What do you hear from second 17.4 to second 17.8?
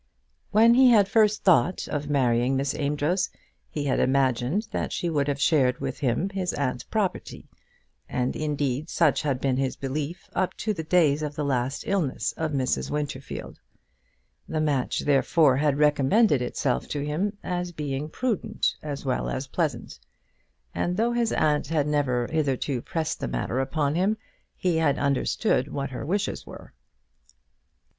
as